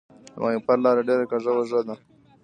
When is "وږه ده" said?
1.55-1.95